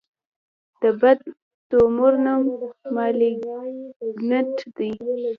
[0.81, 1.19] د بد
[1.69, 2.43] تومور نوم
[2.95, 4.91] مالېګننټ دی.